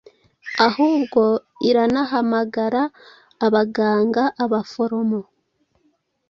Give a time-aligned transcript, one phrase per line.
[0.67, 1.21] ahubwo
[1.69, 2.81] iranahamagara
[3.45, 5.19] abaganga, abaforomo,